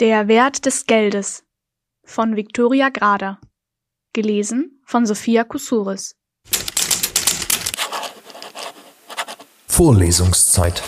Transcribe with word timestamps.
Der 0.00 0.28
Wert 0.28 0.64
des 0.64 0.86
Geldes 0.86 1.42
von 2.04 2.36
Viktoria 2.36 2.88
Grader. 2.88 3.40
Gelesen 4.12 4.80
von 4.84 5.06
Sophia 5.06 5.42
Kusuris. 5.42 6.14
Vorlesungszeit. 9.66 10.84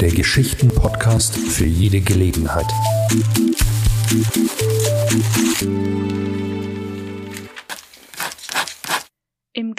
Der 0.00 0.10
Geschichten-Podcast 0.10 1.36
für 1.36 1.66
jede 1.66 2.00
Gelegenheit. 2.00 2.72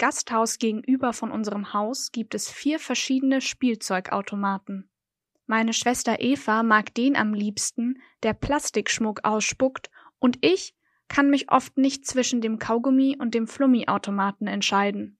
Gasthaus 0.04 0.58
gegenüber 0.58 1.14
von 1.14 1.30
unserem 1.30 1.72
Haus 1.72 2.12
gibt 2.12 2.34
es 2.34 2.50
vier 2.50 2.78
verschiedene 2.78 3.40
Spielzeugautomaten. 3.40 4.90
Meine 5.46 5.72
Schwester 5.72 6.20
Eva 6.20 6.62
mag 6.62 6.92
den 6.92 7.16
am 7.16 7.32
liebsten, 7.32 8.02
der 8.22 8.34
Plastikschmuck 8.34 9.24
ausspuckt, 9.24 9.88
und 10.18 10.36
ich 10.44 10.74
kann 11.08 11.30
mich 11.30 11.50
oft 11.50 11.78
nicht 11.78 12.04
zwischen 12.06 12.42
dem 12.42 12.58
Kaugummi 12.58 13.16
und 13.18 13.32
dem 13.32 13.46
Flummi-Automaten 13.46 14.46
entscheiden. 14.46 15.18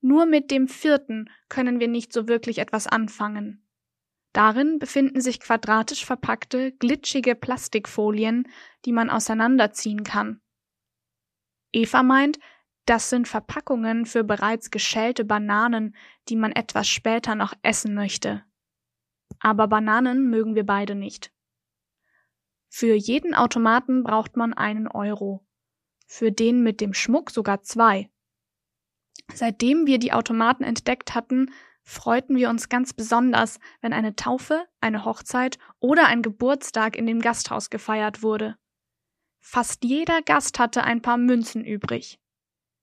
Nur 0.00 0.26
mit 0.26 0.50
dem 0.50 0.66
vierten 0.66 1.30
können 1.48 1.78
wir 1.78 1.86
nicht 1.86 2.12
so 2.12 2.26
wirklich 2.26 2.58
etwas 2.58 2.88
anfangen. 2.88 3.64
Darin 4.32 4.80
befinden 4.80 5.20
sich 5.20 5.38
quadratisch 5.38 6.04
verpackte, 6.04 6.72
glitschige 6.72 7.36
Plastikfolien, 7.36 8.48
die 8.86 8.92
man 8.92 9.08
auseinanderziehen 9.08 10.02
kann. 10.02 10.40
Eva 11.70 12.02
meint, 12.02 12.40
das 12.86 13.08
sind 13.10 13.28
Verpackungen 13.28 14.06
für 14.06 14.24
bereits 14.24 14.70
geschälte 14.70 15.24
Bananen, 15.24 15.96
die 16.28 16.36
man 16.36 16.52
etwas 16.52 16.88
später 16.88 17.34
noch 17.34 17.54
essen 17.62 17.94
möchte. 17.94 18.44
Aber 19.40 19.68
Bananen 19.68 20.28
mögen 20.28 20.54
wir 20.54 20.66
beide 20.66 20.94
nicht. 20.94 21.32
Für 22.68 22.94
jeden 22.94 23.34
Automaten 23.34 24.02
braucht 24.02 24.36
man 24.36 24.52
einen 24.52 24.88
Euro. 24.88 25.46
Für 26.06 26.32
den 26.32 26.62
mit 26.62 26.80
dem 26.80 26.92
Schmuck 26.92 27.30
sogar 27.30 27.62
zwei. 27.62 28.10
Seitdem 29.32 29.86
wir 29.86 29.98
die 29.98 30.12
Automaten 30.12 30.64
entdeckt 30.64 31.14
hatten, 31.14 31.50
freuten 31.82 32.36
wir 32.36 32.50
uns 32.50 32.68
ganz 32.68 32.92
besonders, 32.92 33.60
wenn 33.80 33.92
eine 33.92 34.16
Taufe, 34.16 34.66
eine 34.80 35.04
Hochzeit 35.04 35.58
oder 35.78 36.06
ein 36.06 36.22
Geburtstag 36.22 36.96
in 36.96 37.06
dem 37.06 37.20
Gasthaus 37.20 37.70
gefeiert 37.70 38.22
wurde. 38.22 38.56
Fast 39.40 39.84
jeder 39.84 40.22
Gast 40.22 40.58
hatte 40.58 40.84
ein 40.84 41.02
paar 41.02 41.18
Münzen 41.18 41.64
übrig. 41.64 42.18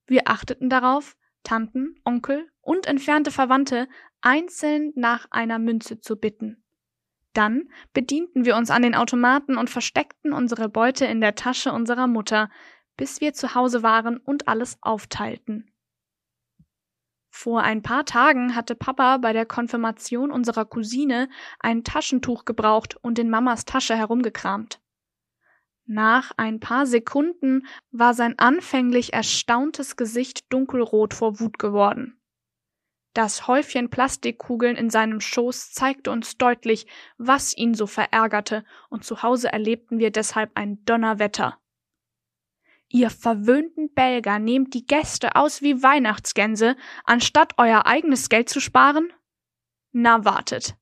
Wir 0.07 0.23
achteten 0.27 0.69
darauf, 0.69 1.15
Tanten, 1.43 1.95
Onkel 2.05 2.49
und 2.61 2.85
entfernte 2.85 3.31
Verwandte 3.31 3.87
einzeln 4.21 4.91
nach 4.95 5.27
einer 5.31 5.59
Münze 5.59 5.99
zu 5.99 6.15
bitten. 6.15 6.63
Dann 7.33 7.69
bedienten 7.93 8.45
wir 8.45 8.55
uns 8.55 8.69
an 8.69 8.81
den 8.81 8.95
Automaten 8.95 9.57
und 9.57 9.69
versteckten 9.69 10.33
unsere 10.33 10.69
Beute 10.69 11.05
in 11.05 11.21
der 11.21 11.35
Tasche 11.35 11.71
unserer 11.71 12.07
Mutter, 12.07 12.49
bis 12.97 13.21
wir 13.21 13.33
zu 13.33 13.55
Hause 13.55 13.83
waren 13.83 14.17
und 14.17 14.47
alles 14.47 14.77
aufteilten. 14.81 15.71
Vor 17.29 17.61
ein 17.63 17.81
paar 17.81 18.05
Tagen 18.05 18.55
hatte 18.55 18.75
Papa 18.75 19.17
bei 19.17 19.31
der 19.31 19.45
Konfirmation 19.45 20.31
unserer 20.31 20.65
Cousine 20.65 21.29
ein 21.59 21.85
Taschentuch 21.85 22.43
gebraucht 22.43 22.97
und 23.01 23.17
in 23.17 23.29
Mamas 23.29 23.63
Tasche 23.63 23.95
herumgekramt. 23.95 24.80
Nach 25.85 26.31
ein 26.37 26.59
paar 26.59 26.85
Sekunden 26.85 27.65
war 27.91 28.13
sein 28.13 28.37
anfänglich 28.37 29.13
erstauntes 29.13 29.95
Gesicht 29.95 30.51
dunkelrot 30.51 31.13
vor 31.13 31.39
Wut 31.39 31.59
geworden. 31.59 32.21
Das 33.13 33.47
Häufchen 33.47 33.89
Plastikkugeln 33.89 34.77
in 34.77 34.89
seinem 34.89 35.19
Schoß 35.19 35.73
zeigte 35.73 36.11
uns 36.11 36.37
deutlich, 36.37 36.87
was 37.17 37.55
ihn 37.55 37.73
so 37.73 37.87
verärgerte, 37.87 38.63
und 38.89 39.03
zu 39.03 39.21
Hause 39.21 39.51
erlebten 39.51 39.99
wir 39.99 40.11
deshalb 40.11 40.51
ein 40.55 40.85
Donnerwetter. 40.85 41.59
Ihr 42.87 43.09
verwöhnten 43.09 43.93
Belger 43.93 44.39
nehmt 44.39 44.73
die 44.73 44.85
Gäste 44.85 45.35
aus 45.35 45.61
wie 45.61 45.83
Weihnachtsgänse, 45.83 46.77
anstatt 47.03 47.53
euer 47.57 47.85
eigenes 47.85 48.29
Geld 48.29 48.49
zu 48.49 48.61
sparen? 48.61 49.11
Na 49.91 50.23
wartet. 50.23 50.75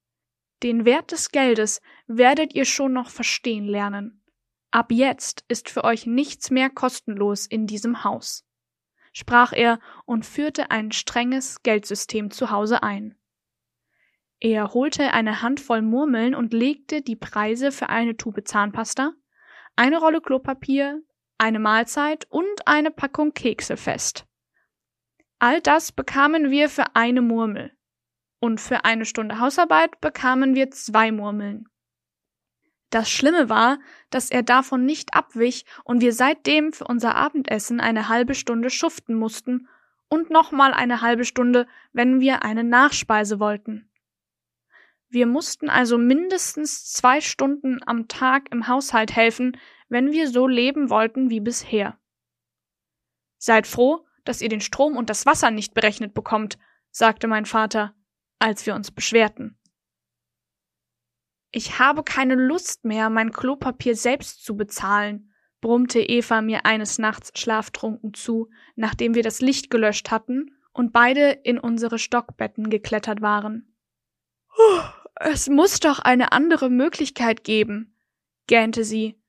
Den 0.62 0.86
Wert 0.86 1.12
des 1.12 1.32
Geldes 1.32 1.82
werdet 2.08 2.54
ihr 2.54 2.66
schon 2.66 2.94
noch 2.94 3.10
verstehen 3.10 3.66
lernen. 3.66 4.24
Ab 4.72 4.92
jetzt 4.92 5.44
ist 5.48 5.70
für 5.70 5.84
euch 5.84 6.06
nichts 6.06 6.52
mehr 6.52 6.70
kostenlos 6.70 7.48
in 7.48 7.66
diesem 7.66 8.04
Haus, 8.04 8.46
sprach 9.14 9.52
er 9.52 9.80
und 10.06 10.26
führte 10.26 10.70
ein 10.70 10.92
strenges 10.92 11.64
Geldsystem 11.64 12.30
zu 12.30 12.52
Hause 12.52 12.84
ein. 12.84 13.16
Er 14.40 14.74
holte 14.74 15.12
eine 15.12 15.42
Handvoll 15.42 15.82
Murmeln 15.82 16.36
und 16.36 16.54
legte 16.54 17.02
die 17.02 17.16
Preise 17.16 17.72
für 17.72 17.90
eine 17.90 18.16
Tube 18.16 18.48
Zahnpasta, 18.48 19.14
eine 19.76 19.98
Rolle 19.98 20.22
Klopapier, 20.22 21.02
eine 21.38 21.60
Mahlzeit 21.60 22.26
und 22.30 22.68
eine 22.68 22.92
Packung 22.92 23.34
Kekse 23.34 23.76
fest. 23.76 24.26
All 25.40 25.62
das 25.62 25.92
bekamen 25.92 26.52
wir 26.52 26.70
für 26.70 26.96
eine 26.96 27.22
Murmel. 27.22 27.72
Und 28.40 28.62
für 28.62 28.86
eine 28.86 29.06
Stunde 29.06 29.40
Hausarbeit 29.40 30.00
bekamen 30.00 30.54
wir 30.54 30.70
zwei 30.72 31.12
Murmeln. 31.12 31.68
Das 32.90 33.10
Schlimme 33.10 33.50
war, 33.50 33.80
dass 34.10 34.32
er 34.32 34.42
davon 34.42 34.86
nicht 34.86 35.14
abwich 35.14 35.66
und 35.84 36.02
wir 36.02 36.14
seitdem 36.14 36.74
für 36.74 36.86
unser 36.86 37.16
Abendessen 37.16 37.80
eine 37.80 38.10
halbe 38.10 38.34
Stunde 38.34 38.70
schuften 38.70 39.14
mussten 39.14 39.68
und 40.08 40.32
nochmal 40.32 40.74
eine 40.74 41.02
halbe 41.02 41.24
Stunde, 41.24 41.68
wenn 41.94 42.20
wir 42.20 42.44
eine 42.44 42.64
Nachspeise 42.64 43.40
wollten. 43.40 43.90
Wir 45.08 45.28
mussten 45.28 45.70
also 45.70 45.98
mindestens 45.98 46.86
zwei 46.86 47.22
Stunden 47.22 47.80
am 47.86 48.08
Tag 48.08 48.52
im 48.52 48.68
Haushalt 48.68 49.16
helfen, 49.16 49.58
wenn 49.88 50.12
wir 50.12 50.30
so 50.30 50.48
leben 50.48 50.90
wollten 50.90 51.30
wie 51.30 51.40
bisher. 51.40 52.00
Seid 53.38 53.68
froh, 53.68 54.06
dass 54.24 54.42
ihr 54.42 54.50
den 54.50 54.62
Strom 54.62 54.98
und 54.98 55.10
das 55.10 55.26
Wasser 55.26 55.52
nicht 55.52 55.74
berechnet 55.74 56.14
bekommt, 56.14 56.58
sagte 56.92 57.28
mein 57.28 57.46
Vater, 57.46 57.96
als 58.40 58.66
wir 58.66 58.76
uns 58.76 58.92
beschwerten. 58.92 59.59
Ich 61.52 61.80
habe 61.80 62.04
keine 62.04 62.36
Lust 62.36 62.86
mehr, 62.86 63.10
mein 63.10 63.32
Klopapier 63.32 63.96
selbst 63.96 64.44
zu 64.46 64.56
bezahlen, 64.56 65.34
brummte 65.62 66.00
Eva 66.00 66.42
mir 66.42 66.66
eines 66.66 67.00
Nachts 67.00 67.32
schlaftrunken 67.40 68.14
zu, 68.14 68.50
nachdem 68.76 69.16
wir 69.16 69.24
das 69.24 69.42
Licht 69.42 69.70
gelöscht 69.70 70.12
hatten 70.12 70.56
und 70.74 70.94
beide 70.94 71.32
in 71.32 71.60
unsere 71.60 71.98
Stockbetten 71.98 72.70
geklettert 72.70 73.22
waren. 73.22 73.76
Es 75.16 75.50
muss 75.50 75.80
doch 75.80 76.00
eine 76.00 76.32
andere 76.32 76.70
Möglichkeit 76.70 77.44
geben, 77.44 77.98
gähnte 78.48 78.84
sie. 78.84 79.20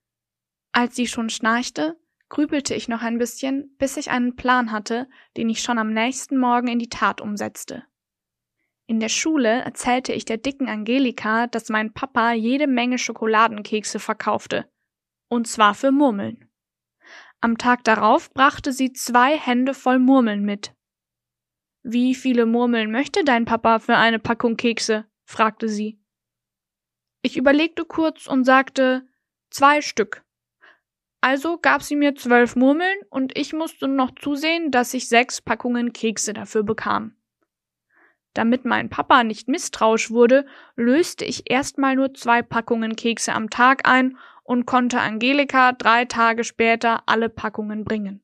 Als 0.73 0.95
sie 0.95 1.09
schon 1.09 1.31
schnarchte, 1.31 1.99
grübelte 2.29 2.75
ich 2.75 2.87
noch 2.87 3.03
ein 3.03 3.19
bisschen, 3.19 3.75
bis 3.77 3.97
ich 3.97 4.11
einen 4.11 4.37
Plan 4.37 4.71
hatte, 4.71 5.09
den 5.37 5.49
ich 5.49 5.63
schon 5.63 5.79
am 5.79 5.93
nächsten 5.93 6.39
Morgen 6.39 6.69
in 6.69 6.79
die 6.79 6.89
Tat 6.89 7.21
umsetzte. 7.21 7.85
In 8.91 8.99
der 8.99 9.09
Schule 9.09 9.61
erzählte 9.61 10.13
ich 10.13 10.25
der 10.25 10.39
dicken 10.39 10.69
Angelika, 10.69 11.47
dass 11.47 11.69
mein 11.69 11.93
Papa 11.93 12.33
jede 12.33 12.67
Menge 12.67 12.99
Schokoladenkekse 12.99 14.01
verkaufte. 14.01 14.69
Und 15.29 15.47
zwar 15.47 15.77
für 15.77 15.93
Murmeln. 15.93 16.51
Am 17.41 17.57
Tag 17.57 17.85
darauf 17.85 18.33
brachte 18.35 18.73
sie 18.73 18.93
zwei 18.93 19.39
Hände 19.39 19.75
voll 19.75 20.01
Murmeln 20.01 20.45
mit. 20.45 20.75
Wie 21.85 22.17
viele 22.17 22.47
Murmeln 22.47 22.91
möchte 22.91 23.23
dein 23.23 23.45
Papa 23.45 23.79
für 23.79 23.97
eine 23.97 24.19
Packung 24.19 24.57
Kekse? 24.57 25.07
fragte 25.25 25.69
sie. 25.69 26.03
Ich 27.23 27.37
überlegte 27.37 27.85
kurz 27.85 28.27
und 28.27 28.43
sagte 28.43 29.07
zwei 29.51 29.83
Stück. 29.83 30.25
Also 31.21 31.59
gab 31.59 31.85
sie 31.85 31.95
mir 31.95 32.17
zwölf 32.17 32.57
Murmeln 32.57 32.99
und 33.09 33.39
ich 33.39 33.53
musste 33.53 33.87
noch 33.87 34.11
zusehen, 34.17 34.73
dass 34.73 34.95
ich 34.95 35.09
sechs 35.09 35.41
Packungen 35.41 35.93
Kekse 35.93 36.33
dafür 36.33 36.65
bekam. 36.65 37.15
Damit 38.35 38.65
mein 38.65 38.89
Papa 38.89 39.25
nicht 39.25 39.49
misstrauisch 39.49 40.11
wurde, 40.11 40.47
löste 40.77 41.25
ich 41.25 41.51
erstmal 41.51 41.97
nur 41.97 42.15
zwei 42.15 42.43
Packungen 42.43 42.95
Kekse 42.95 43.33
am 43.33 43.51
Tag 43.51 43.89
ein 43.89 44.17
und 44.45 44.67
konnte 44.67 45.01
Angelika 45.01 45.73
drei 45.73 46.05
Tage 46.05 46.45
später 46.45 47.03
alle 47.07 47.29
Packungen 47.29 47.85
bringen. 47.85 48.23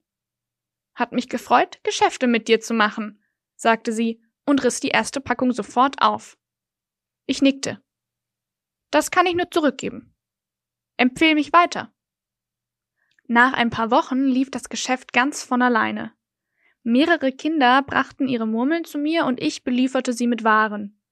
Hat 0.94 1.12
mich 1.12 1.28
gefreut, 1.28 1.80
Geschäfte 1.82 2.26
mit 2.26 2.48
dir 2.48 2.60
zu 2.60 2.72
machen, 2.72 3.22
sagte 3.56 3.92
sie 3.92 4.22
und 4.44 4.62
riss 4.64 4.80
die 4.80 4.88
erste 4.88 5.20
Packung 5.20 5.52
sofort 5.52 6.00
auf. 6.00 6.38
Ich 7.26 7.42
nickte. 7.42 7.82
Das 8.90 9.10
kann 9.10 9.26
ich 9.26 9.34
nur 9.34 9.50
zurückgeben. 9.50 10.14
Empfehl 10.96 11.34
mich 11.34 11.52
weiter. 11.52 11.92
Nach 13.26 13.52
ein 13.52 13.70
paar 13.70 13.90
Wochen 13.90 14.24
lief 14.24 14.50
das 14.50 14.68
Geschäft 14.68 15.12
ganz 15.12 15.42
von 15.42 15.60
alleine. 15.60 16.15
Mehrere 16.88 17.32
Kinder 17.32 17.82
brachten 17.82 18.28
ihre 18.28 18.46
Murmeln 18.46 18.84
zu 18.84 18.96
mir 18.96 19.24
und 19.24 19.42
ich 19.42 19.64
belieferte 19.64 20.12
sie 20.12 20.28
mit 20.28 20.44
Waren. 20.44 21.02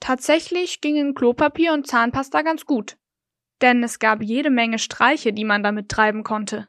Tatsächlich 0.00 0.80
gingen 0.80 1.14
Klopapier 1.14 1.74
und 1.74 1.86
Zahnpasta 1.86 2.40
ganz 2.40 2.64
gut, 2.64 2.96
denn 3.60 3.82
es 3.82 3.98
gab 3.98 4.22
jede 4.22 4.48
Menge 4.48 4.78
Streiche, 4.78 5.34
die 5.34 5.44
man 5.44 5.62
damit 5.62 5.90
treiben 5.90 6.24
konnte. 6.24 6.68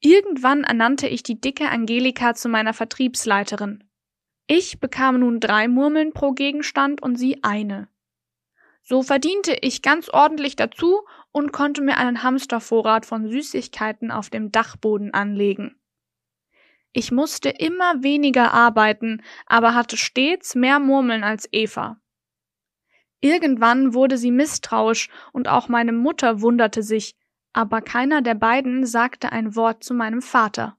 Irgendwann 0.00 0.64
ernannte 0.64 1.06
ich 1.06 1.22
die 1.22 1.38
dicke 1.38 1.68
Angelika 1.68 2.32
zu 2.32 2.48
meiner 2.48 2.72
Vertriebsleiterin. 2.72 3.84
Ich 4.46 4.80
bekam 4.80 5.20
nun 5.20 5.40
drei 5.40 5.68
Murmeln 5.68 6.14
pro 6.14 6.32
Gegenstand 6.32 7.02
und 7.02 7.16
sie 7.16 7.44
eine. 7.44 7.88
So 8.82 9.02
verdiente 9.02 9.54
ich 9.60 9.82
ganz 9.82 10.08
ordentlich 10.08 10.56
dazu 10.56 11.02
und 11.32 11.52
konnte 11.52 11.82
mir 11.82 11.98
einen 11.98 12.22
Hamstervorrat 12.22 13.04
von 13.04 13.28
Süßigkeiten 13.28 14.10
auf 14.10 14.30
dem 14.30 14.52
Dachboden 14.52 15.12
anlegen. 15.12 15.78
Ich 16.96 17.10
musste 17.10 17.48
immer 17.48 18.04
weniger 18.04 18.54
arbeiten, 18.54 19.20
aber 19.46 19.74
hatte 19.74 19.96
stets 19.96 20.54
mehr 20.54 20.78
Murmeln 20.78 21.24
als 21.24 21.48
Eva. 21.50 22.00
Irgendwann 23.20 23.94
wurde 23.94 24.16
sie 24.16 24.30
misstrauisch 24.30 25.08
und 25.32 25.48
auch 25.48 25.68
meine 25.68 25.92
Mutter 25.92 26.40
wunderte 26.40 26.84
sich, 26.84 27.16
aber 27.52 27.82
keiner 27.82 28.22
der 28.22 28.36
beiden 28.36 28.86
sagte 28.86 29.32
ein 29.32 29.56
Wort 29.56 29.82
zu 29.82 29.92
meinem 29.92 30.22
Vater. 30.22 30.78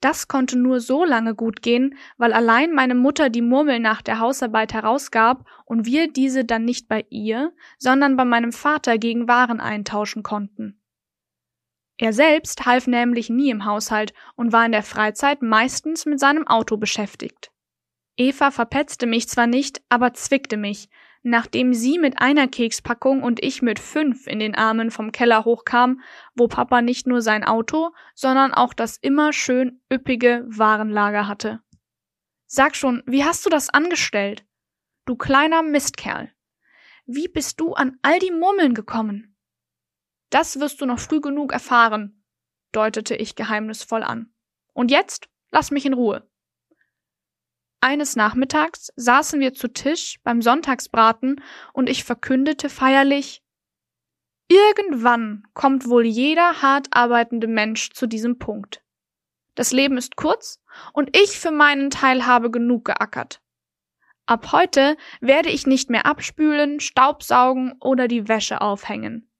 Das 0.00 0.28
konnte 0.28 0.58
nur 0.58 0.80
so 0.80 1.04
lange 1.04 1.34
gut 1.34 1.60
gehen, 1.60 1.98
weil 2.16 2.32
allein 2.32 2.72
meine 2.72 2.94
Mutter 2.94 3.28
die 3.28 3.42
Murmel 3.42 3.80
nach 3.80 4.00
der 4.00 4.18
Hausarbeit 4.18 4.72
herausgab 4.72 5.46
und 5.66 5.84
wir 5.84 6.10
diese 6.10 6.46
dann 6.46 6.64
nicht 6.64 6.88
bei 6.88 7.04
ihr, 7.10 7.52
sondern 7.78 8.16
bei 8.16 8.24
meinem 8.24 8.52
Vater 8.52 8.96
gegen 8.96 9.28
Waren 9.28 9.60
eintauschen 9.60 10.22
konnten. 10.22 10.80
Er 11.98 12.12
selbst 12.12 12.66
half 12.66 12.86
nämlich 12.86 13.30
nie 13.30 13.50
im 13.50 13.64
Haushalt 13.64 14.12
und 14.34 14.52
war 14.52 14.66
in 14.66 14.72
der 14.72 14.82
Freizeit 14.82 15.42
meistens 15.42 16.06
mit 16.06 16.20
seinem 16.20 16.46
Auto 16.46 16.76
beschäftigt. 16.76 17.50
Eva 18.16 18.50
verpetzte 18.50 19.06
mich 19.06 19.28
zwar 19.28 19.46
nicht, 19.46 19.82
aber 19.88 20.14
zwickte 20.14 20.56
mich, 20.56 20.88
Nachdem 21.28 21.74
sie 21.74 21.98
mit 21.98 22.20
einer 22.20 22.46
Kekspackung 22.46 23.24
und 23.24 23.42
ich 23.42 23.60
mit 23.60 23.80
fünf 23.80 24.28
in 24.28 24.38
den 24.38 24.54
Armen 24.54 24.92
vom 24.92 25.10
Keller 25.10 25.44
hochkam, 25.44 26.00
wo 26.36 26.46
Papa 26.46 26.82
nicht 26.82 27.08
nur 27.08 27.20
sein 27.20 27.42
Auto, 27.42 27.90
sondern 28.14 28.54
auch 28.54 28.72
das 28.72 28.96
immer 28.96 29.32
schön 29.32 29.80
üppige 29.92 30.44
Warenlager 30.46 31.26
hatte. 31.26 31.58
Sag 32.46 32.76
schon, 32.76 33.02
wie 33.06 33.24
hast 33.24 33.44
du 33.44 33.50
das 33.50 33.70
angestellt? 33.70 34.46
Du 35.04 35.16
kleiner 35.16 35.64
Mistkerl. 35.64 36.30
Wie 37.06 37.26
bist 37.26 37.58
du 37.60 37.72
an 37.72 37.98
all 38.02 38.20
die 38.20 38.30
Murmeln 38.30 38.74
gekommen? 38.74 39.35
Das 40.30 40.60
wirst 40.60 40.80
du 40.80 40.86
noch 40.86 40.98
früh 40.98 41.20
genug 41.20 41.52
erfahren, 41.52 42.24
deutete 42.72 43.14
ich 43.14 43.36
geheimnisvoll 43.36 44.02
an. 44.02 44.34
Und 44.72 44.90
jetzt 44.90 45.28
lass 45.50 45.70
mich 45.70 45.86
in 45.86 45.94
Ruhe. 45.94 46.28
Eines 47.80 48.16
Nachmittags 48.16 48.92
saßen 48.96 49.38
wir 49.40 49.54
zu 49.54 49.68
Tisch 49.68 50.18
beim 50.24 50.42
Sonntagsbraten 50.42 51.42
und 51.72 51.88
ich 51.88 52.04
verkündete 52.04 52.68
feierlich 52.68 53.42
Irgendwann 54.48 55.42
kommt 55.54 55.88
wohl 55.88 56.06
jeder 56.06 56.62
hart 56.62 56.88
arbeitende 56.92 57.48
Mensch 57.48 57.90
zu 57.90 58.06
diesem 58.06 58.38
Punkt. 58.38 58.82
Das 59.56 59.72
Leben 59.72 59.96
ist 59.96 60.16
kurz 60.16 60.62
und 60.92 61.16
ich 61.16 61.38
für 61.38 61.50
meinen 61.50 61.90
Teil 61.90 62.26
habe 62.26 62.50
genug 62.50 62.84
geackert. 62.84 63.40
Ab 64.26 64.52
heute 64.52 64.96
werde 65.20 65.48
ich 65.48 65.66
nicht 65.66 65.90
mehr 65.90 66.06
abspülen, 66.06 66.80
Staubsaugen 66.80 67.74
oder 67.80 68.06
die 68.06 68.28
Wäsche 68.28 68.60
aufhängen. 68.60 69.30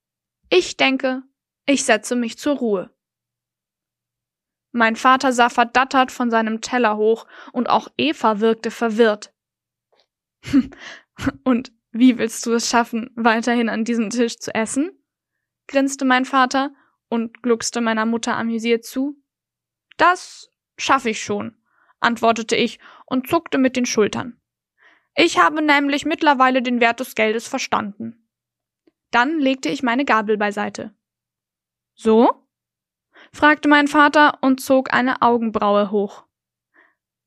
Ich 0.48 0.76
denke, 0.76 1.22
ich 1.66 1.84
setze 1.84 2.14
mich 2.14 2.38
zur 2.38 2.56
Ruhe. 2.56 2.90
Mein 4.72 4.96
Vater 4.96 5.32
sah 5.32 5.48
verdattert 5.48 6.12
von 6.12 6.30
seinem 6.30 6.60
Teller 6.60 6.96
hoch, 6.96 7.26
und 7.52 7.68
auch 7.68 7.88
Eva 7.96 8.40
wirkte 8.40 8.70
verwirrt. 8.70 9.32
und 11.44 11.72
wie 11.90 12.18
willst 12.18 12.44
du 12.44 12.52
es 12.52 12.68
schaffen, 12.68 13.10
weiterhin 13.16 13.68
an 13.68 13.84
diesem 13.84 14.10
Tisch 14.10 14.38
zu 14.38 14.54
essen? 14.54 14.90
grinste 15.66 16.04
mein 16.04 16.24
Vater 16.24 16.74
und 17.08 17.42
gluckste 17.42 17.80
meiner 17.80 18.06
Mutter 18.06 18.36
amüsiert 18.36 18.84
zu. 18.84 19.16
Das 19.96 20.50
schaffe 20.76 21.10
ich 21.10 21.22
schon, 21.22 21.56
antwortete 22.00 22.54
ich 22.54 22.78
und 23.06 23.28
zuckte 23.28 23.58
mit 23.58 23.76
den 23.76 23.86
Schultern. 23.86 24.40
Ich 25.16 25.38
habe 25.38 25.62
nämlich 25.62 26.04
mittlerweile 26.04 26.62
den 26.62 26.80
Wert 26.80 27.00
des 27.00 27.14
Geldes 27.14 27.48
verstanden. 27.48 28.25
Dann 29.10 29.38
legte 29.38 29.68
ich 29.68 29.82
meine 29.82 30.04
Gabel 30.04 30.36
beiseite. 30.36 30.94
So? 31.94 32.46
fragte 33.32 33.68
mein 33.68 33.88
Vater 33.88 34.38
und 34.42 34.60
zog 34.60 34.92
eine 34.92 35.22
Augenbraue 35.22 35.90
hoch. 35.90 36.24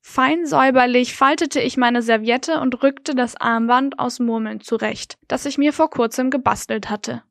Fein 0.02 0.46
säuberlich 0.46 1.16
faltete 1.16 1.60
ich 1.60 1.78
meine 1.78 2.02
Serviette 2.02 2.62
und 2.62 2.82
rückte 2.84 3.16
das 3.16 3.36
Armband 3.36 4.00
aus 4.00 4.20
Murmeln 4.20 4.62
zurecht, 4.62 5.18
das 5.28 5.46
ich 5.46 5.58
mir 5.58 5.74
vor 5.74 5.90
kurzem 5.90 6.30
gebastelt 6.30 6.90
hatte. 6.90 7.24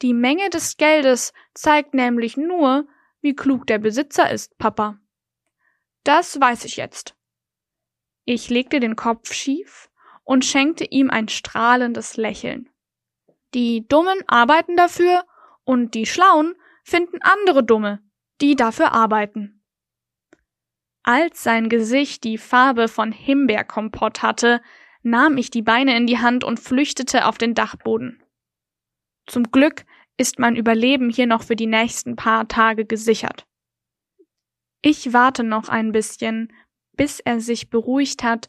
Die 0.00 0.14
Menge 0.14 0.48
des 0.50 0.76
Geldes 0.76 1.32
zeigt 1.54 1.94
nämlich 1.94 2.36
nur, 2.36 2.86
wie 3.20 3.34
klug 3.34 3.66
der 3.66 3.78
Besitzer 3.78 4.30
ist, 4.30 4.56
Papa. 4.58 5.00
Das 6.04 6.40
weiß 6.40 6.64
ich 6.64 6.76
jetzt. 6.76 7.16
Ich 8.24 8.48
legte 8.48 8.78
den 8.78 8.94
Kopf 8.94 9.32
schief 9.32 9.90
und 10.22 10.44
schenkte 10.44 10.84
ihm 10.84 11.10
ein 11.10 11.28
strahlendes 11.28 12.16
Lächeln. 12.16 12.68
Die 13.54 13.86
Dummen 13.88 14.18
arbeiten 14.26 14.76
dafür 14.76 15.24
und 15.64 15.94
die 15.94 16.06
Schlauen 16.06 16.54
finden 16.84 17.18
andere 17.22 17.64
Dumme, 17.64 18.02
die 18.40 18.56
dafür 18.56 18.92
arbeiten. 18.92 19.62
Als 21.02 21.42
sein 21.42 21.68
Gesicht 21.68 22.24
die 22.24 22.36
Farbe 22.36 22.88
von 22.88 23.12
Himbeerkompott 23.12 24.22
hatte, 24.22 24.60
nahm 25.02 25.38
ich 25.38 25.50
die 25.50 25.62
Beine 25.62 25.96
in 25.96 26.06
die 26.06 26.18
Hand 26.18 26.44
und 26.44 26.60
flüchtete 26.60 27.26
auf 27.26 27.38
den 27.38 27.54
Dachboden. 27.54 28.22
Zum 29.26 29.50
Glück 29.50 29.86
ist 30.18 30.38
mein 30.38 30.56
Überleben 30.56 31.08
hier 31.08 31.26
noch 31.26 31.42
für 31.42 31.56
die 31.56 31.66
nächsten 31.66 32.16
paar 32.16 32.48
Tage 32.48 32.84
gesichert. 32.84 33.46
Ich 34.82 35.12
warte 35.12 35.44
noch 35.44 35.68
ein 35.68 35.92
bisschen, 35.92 36.52
bis 36.92 37.20
er 37.20 37.40
sich 37.40 37.70
beruhigt 37.70 38.22
hat, 38.22 38.48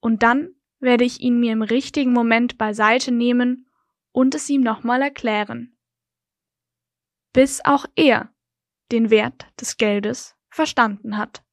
und 0.00 0.22
dann 0.22 0.54
werde 0.80 1.04
ich 1.04 1.20
ihn 1.20 1.40
mir 1.40 1.52
im 1.52 1.62
richtigen 1.62 2.12
Moment 2.12 2.56
beiseite 2.56 3.10
nehmen 3.10 3.67
und 4.18 4.34
es 4.34 4.48
ihm 4.50 4.62
nochmal 4.62 5.00
erklären 5.02 5.78
bis 7.38 7.64
auch 7.64 7.86
er 7.94 8.34
den 8.90 9.10
Wert 9.10 9.46
des 9.60 9.76
Geldes 9.76 10.36
verstanden 10.50 11.18
hat. 11.18 11.44